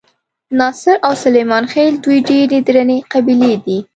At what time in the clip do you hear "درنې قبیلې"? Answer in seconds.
2.67-3.53